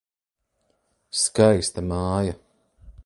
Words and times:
Skaista 1.23 1.85
māja. 1.93 2.33